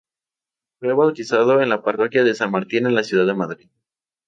[0.79, 3.69] Fue bautizado en la parroquia de San Martín de la ciudad de Madrid.